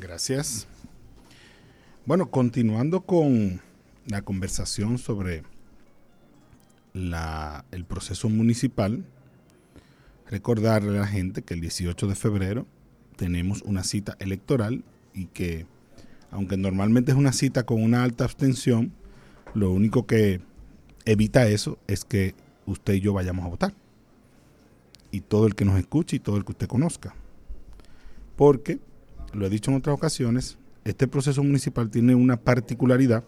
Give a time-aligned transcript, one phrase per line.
[0.00, 0.66] Gracias.
[2.06, 3.60] Bueno, continuando con
[4.06, 5.42] la conversación sobre
[6.94, 9.04] el proceso municipal,
[10.28, 12.66] recordarle a la gente que el 18 de febrero
[13.16, 14.82] tenemos una cita electoral
[15.14, 15.66] y que,
[16.30, 18.92] aunque normalmente es una cita con una alta abstención,
[19.54, 20.40] lo único que
[21.04, 22.34] evita eso es que
[22.66, 23.74] usted y yo vayamos a votar.
[25.10, 27.14] Y todo el que nos escuche y todo el que usted conozca.
[28.36, 28.80] Porque,
[29.32, 33.24] lo he dicho en otras ocasiones, este proceso municipal tiene una particularidad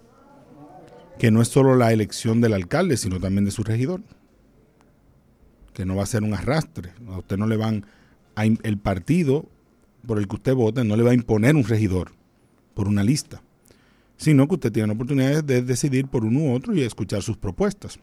[1.19, 4.03] que no es solo la elección del alcalde, sino también de su regidor.
[5.73, 6.93] Que no va a ser un arrastre.
[7.09, 7.87] A usted no le van
[8.37, 9.47] el partido
[10.07, 12.13] por el que usted vote no le va a imponer un regidor
[12.75, 13.43] por una lista,
[14.17, 17.37] sino que usted tiene la oportunidad de decidir por uno u otro y escuchar sus
[17.37, 17.99] propuestas.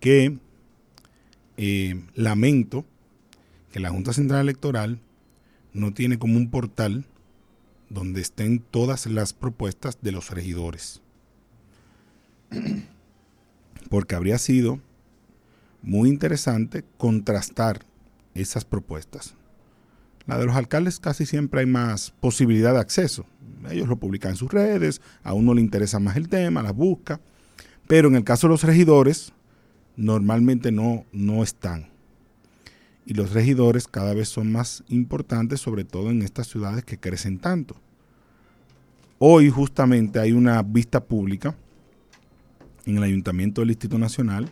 [0.00, 0.38] Que
[1.56, 2.84] eh, lamento
[3.72, 5.00] que la Junta Central Electoral
[5.72, 7.06] no tiene como un portal
[7.88, 11.02] donde estén todas las propuestas de los regidores.
[13.90, 14.80] Porque habría sido
[15.82, 17.84] muy interesante contrastar
[18.34, 19.34] esas propuestas.
[20.26, 23.26] La de los alcaldes casi siempre hay más posibilidad de acceso.
[23.70, 27.20] Ellos lo publican en sus redes, a uno le interesa más el tema, las busca.
[27.88, 29.32] Pero en el caso de los regidores,
[29.96, 31.91] normalmente no, no están.
[33.04, 37.38] Y los regidores cada vez son más importantes, sobre todo en estas ciudades que crecen
[37.38, 37.76] tanto.
[39.18, 41.54] Hoy justamente hay una vista pública
[42.86, 44.50] en el Ayuntamiento del Distrito Nacional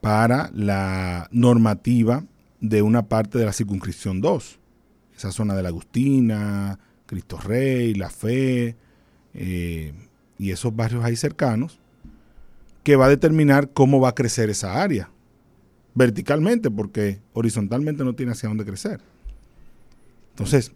[0.00, 2.24] para la normativa
[2.60, 4.58] de una parte de la circunscripción 2,
[5.16, 8.76] esa zona de la Agustina, Cristo Rey, La Fe
[9.32, 9.92] eh,
[10.38, 11.78] y esos barrios ahí cercanos,
[12.82, 15.08] que va a determinar cómo va a crecer esa área,
[15.94, 19.00] verticalmente, porque horizontalmente no tiene hacia dónde crecer.
[20.30, 20.72] Entonces,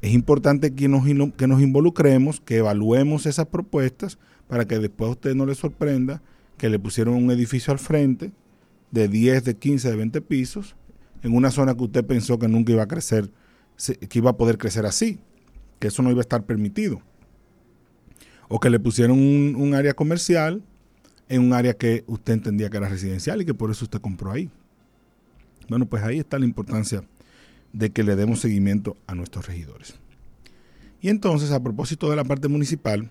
[0.00, 1.04] es importante que nos,
[1.34, 4.18] que nos involucremos, que evaluemos esas propuestas
[4.48, 6.22] para que después a usted no le sorprenda
[6.56, 8.32] que le pusieron un edificio al frente
[8.90, 10.76] de 10, de 15, de 20 pisos
[11.22, 13.30] en una zona que usted pensó que nunca iba a crecer,
[14.08, 15.18] que iba a poder crecer así,
[15.78, 17.02] que eso no iba a estar permitido.
[18.48, 20.62] O que le pusieron un área comercial
[21.28, 24.32] en un área que usted entendía que era residencial y que por eso usted compró
[24.32, 24.50] ahí.
[25.68, 27.04] Bueno, pues ahí está la importancia
[27.72, 29.94] de que le demos seguimiento a nuestros regidores.
[31.00, 33.10] Y entonces, a propósito de la parte municipal,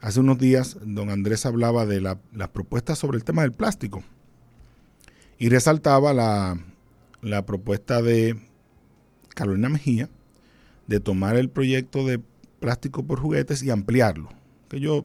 [0.00, 4.02] hace unos días don Andrés hablaba de las la propuestas sobre el tema del plástico
[5.38, 6.58] y resaltaba la,
[7.20, 8.38] la propuesta de
[9.34, 10.08] Carolina Mejía
[10.86, 12.20] de tomar el proyecto de
[12.60, 14.30] plástico por juguetes y ampliarlo,
[14.68, 15.04] que yo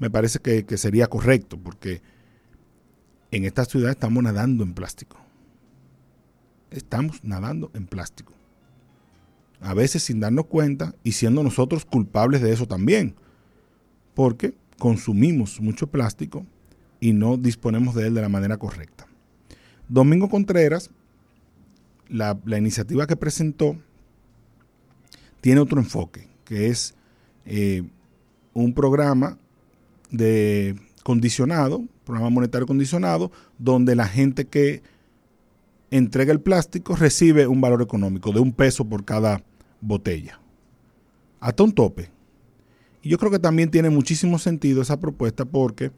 [0.00, 2.00] me parece que, sería correcto, porque
[3.30, 5.18] en esta ciudad estamos nadando en plástico.
[6.70, 8.32] Estamos nadando en plástico.
[9.60, 13.14] A veces sin darnos cuenta y siendo nosotros culpables de eso también,
[14.14, 16.46] porque consumimos mucho plástico
[16.98, 19.06] y no disponemos de él de la manera correcta.
[19.86, 20.90] Domingo Contreras,
[22.08, 23.76] la, iniciativa que presentó,
[25.42, 26.94] tiene otro enfoque, que es
[27.44, 27.82] eh,
[28.54, 29.36] un programa
[30.10, 34.82] de condicionado, programa monetario condicionado, donde la gente que
[35.90, 39.42] entrega el plástico recibe un valor económico de un peso por cada
[39.80, 40.40] botella.
[41.40, 42.10] Hasta un tope.
[43.02, 45.90] Y yo creo que también tiene muchísimo sentido esa propuesta porque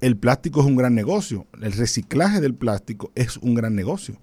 [0.00, 1.46] el plástico es un gran negocio.
[1.60, 4.16] El reciclaje del plástico es un gran negocio.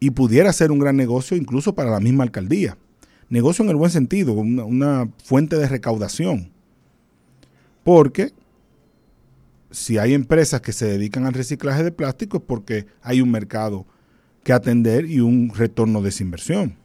[0.00, 2.78] Y pudiera ser un gran negocio incluso para la misma alcaldía.
[3.28, 6.50] Negocio en el buen sentido, una, una fuente de recaudación.
[7.84, 8.32] Porque
[9.72, 13.86] si hay empresas que se dedican al reciclaje de plástico es porque hay un mercado
[14.44, 16.76] que atender y un retorno de esa inversión.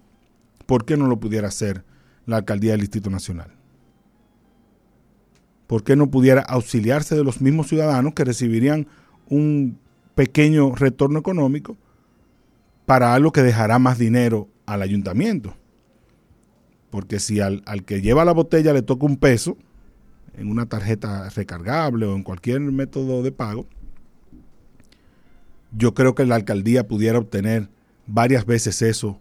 [0.66, 1.84] ¿Por qué no lo pudiera hacer
[2.26, 3.52] la alcaldía del Distrito Nacional?
[5.68, 8.88] ¿Por qué no pudiera auxiliarse de los mismos ciudadanos que recibirían
[9.30, 9.78] un
[10.16, 11.78] pequeño retorno económico
[12.86, 15.56] para algo que dejará más dinero al ayuntamiento?
[16.90, 19.58] Porque si al, al que lleva la botella le toca un peso,
[20.38, 23.68] en una tarjeta recargable o en cualquier método de pago,
[25.76, 27.70] yo creo que la alcaldía pudiera obtener
[28.06, 29.20] varias veces eso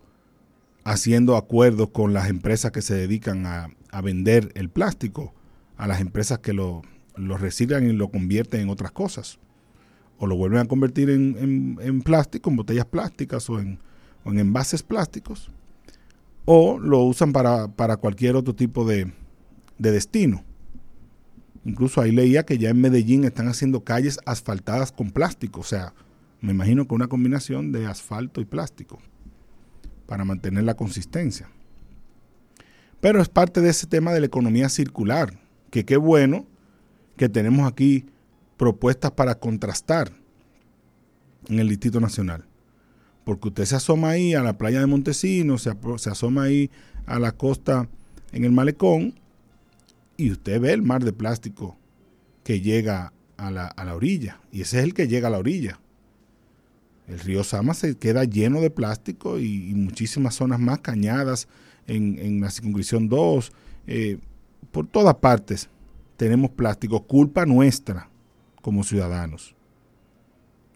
[0.85, 3.69] haciendo acuerdos con las empresas que se dedican a,
[4.03, 5.33] vender el plástico,
[5.79, 6.83] a las empresas que lo,
[7.17, 9.39] reciclan y lo convierten en otras cosas,
[10.19, 13.81] o lo vuelven a convertir en, plástico, en botellas plásticas o en,
[14.27, 15.51] envases plásticos,
[16.45, 19.13] o lo usan para, cualquier otro tipo de
[19.79, 20.45] destino.
[21.67, 25.61] Incluso ahí leía que ya en Medellín están haciendo calles asfaltadas con plástico.
[25.61, 25.95] O sea,
[26.41, 29.01] me imagino que una combinación de asfalto y plástico
[30.07, 31.49] para mantener la consistencia.
[33.01, 35.41] Pero es parte de ese tema de la economía circular,
[35.71, 36.47] que qué bueno
[37.17, 38.07] que tenemos aquí
[38.57, 40.13] propuestas para contrastar
[41.49, 42.45] en el Distrito Nacional.
[43.25, 46.71] Porque usted se asoma ahí a la playa de Montesinos, se, se asoma ahí
[47.07, 47.89] a la costa
[48.31, 49.19] en el malecón
[50.17, 51.77] y usted ve el mar de plástico
[52.45, 54.41] que llega a la, a la orilla.
[54.53, 55.81] Y ese es el que llega a la orilla.
[57.07, 61.47] El río Sama se queda lleno de plástico y, muchísimas zonas más cañadas
[61.87, 63.53] en, la circunscripción 2.
[63.87, 64.19] Eh,
[64.73, 65.69] por todas partes
[66.17, 67.07] tenemos plástico.
[67.07, 68.11] Culpa nuestra
[68.61, 69.55] como ciudadanos.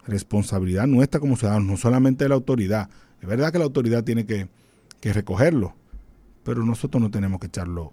[0.06, 2.88] Responsabilidad nuestra como ciudadanos, no solamente de la autoridad.
[3.20, 4.48] Es verdad que la autoridad tiene que,
[5.02, 5.74] recogerlo,
[6.44, 7.92] pero nosotros no tenemos que echarlo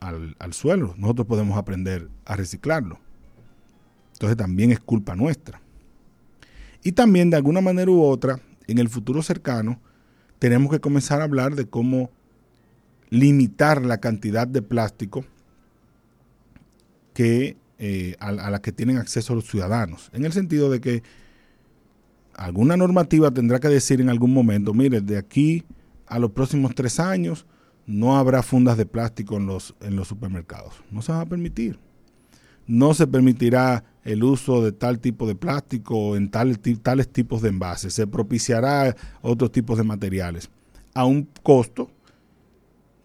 [0.00, 0.94] al, al suelo.
[0.96, 2.98] Nosotros podemos aprender a reciclarlo.
[4.12, 5.60] Entonces también es culpa nuestra.
[6.82, 9.80] Y también de alguna manera u otra, en el futuro cercano,
[10.38, 12.10] tenemos que comenzar a hablar de cómo
[13.10, 15.24] limitar la cantidad de plástico
[17.14, 20.10] que, eh, a, la que tienen acceso los ciudadanos.
[20.12, 21.02] En el sentido de que
[22.34, 25.64] alguna normativa tendrá que decir en algún momento, mire, de aquí
[26.06, 27.46] a los próximos tres años
[27.88, 30.74] no habrá fundas de plástico en los, en los supermercados.
[30.92, 31.80] No se va a permitir
[32.68, 37.48] no se permitirá el uso de tal tipo de plástico en tales, tales tipos de
[37.48, 40.50] envases, se propiciará otros tipos de materiales
[40.94, 41.90] a un costo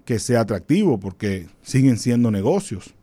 [0.06, 2.94] que sea atractivo porque siguen siendo negocios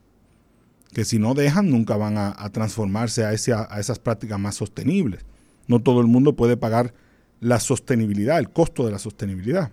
[0.92, 5.24] que si no dejan nunca van a, transformarse a, a esas prácticas más sostenibles.
[5.68, 6.92] No todo el mundo puede pagar
[7.38, 9.70] la sostenibilidad, el costo de la sostenibilidad.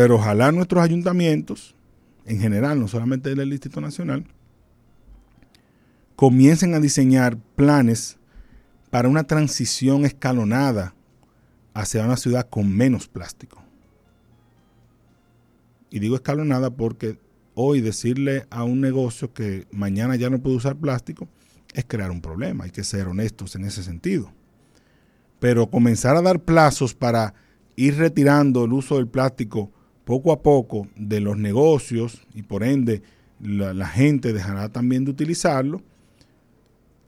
[0.00, 1.74] Pero ojalá nuestros ayuntamientos
[2.24, 4.24] en general, no solamente del Distrito Nacional,
[6.16, 8.16] comiencen a diseñar planes
[8.88, 10.94] para una transición escalonada
[11.74, 13.62] hacia una ciudad con menos plástico.
[15.90, 17.18] Y digo escalonada porque
[17.52, 21.28] hoy decirle a un negocio que mañana ya no puede usar plástico
[21.74, 22.64] es crear un problema.
[22.64, 24.32] Hay que ser honestos en ese sentido.
[25.40, 27.34] Pero comenzar a dar plazos para
[27.76, 29.70] ir retirando el uso del plástico
[30.10, 33.00] poco a poco de los negocios y por ende
[33.38, 35.82] la, gente dejará también de utilizarlo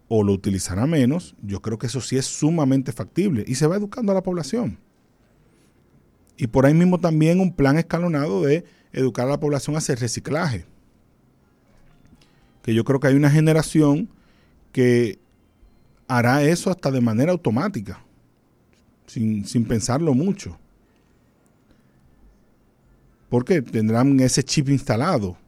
[0.06, 3.74] o lo utilizará menos, yo creo que eso sí es sumamente factible y se va
[3.74, 4.78] educando a la población.
[6.36, 9.98] Y por ahí mismo también un plan escalonado de educar a la población hacia el
[9.98, 10.64] reciclaje.
[12.62, 14.10] Que yo creo que hay una generación
[14.70, 15.18] que
[16.06, 18.04] hará eso hasta de manera automática,
[19.08, 20.56] sin, sin pensarlo mucho
[23.32, 25.38] porque tendrán ese chip instalado.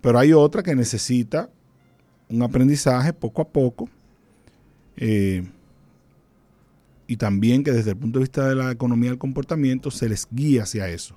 [0.00, 1.50] Pero hay otra que necesita
[2.30, 3.90] un aprendizaje poco a poco
[4.96, 5.46] eh,
[7.06, 10.26] y también que desde el punto de vista de la economía del comportamiento se les
[10.30, 11.16] guía hacia eso.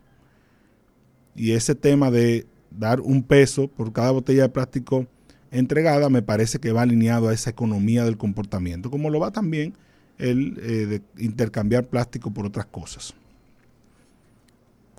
[1.34, 5.08] Y ese tema de dar un peso por cada botella de plástico
[5.50, 9.76] entregada me parece que va alineado a esa economía del comportamiento, como lo va también
[10.18, 13.16] el eh, de intercambiar plástico por otras cosas.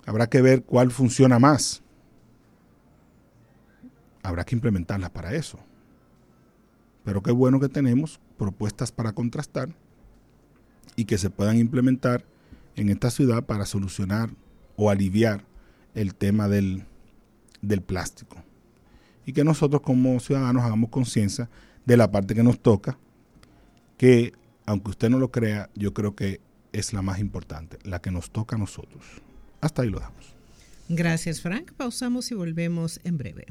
[0.05, 1.81] Habrá que ver cuál funciona más.
[4.23, 5.59] Habrá que implementarla para eso.
[7.03, 9.69] Pero qué bueno que tenemos propuestas para contrastar
[10.95, 12.25] y que se puedan implementar
[12.75, 14.29] en esta ciudad para solucionar
[14.75, 15.45] o aliviar
[15.93, 16.85] el tema del,
[17.61, 18.43] del plástico.
[19.25, 21.49] Y que nosotros como ciudadanos hagamos conciencia
[21.85, 22.97] de la parte que nos toca,
[23.97, 24.33] que
[24.65, 26.41] aunque usted no lo crea, yo creo que
[26.73, 29.03] es la más importante, la que nos toca a nosotros.
[29.61, 30.35] Hasta ahí lo damos.
[30.89, 31.71] Gracias, Frank.
[31.73, 33.45] Pausamos y volvemos en breve.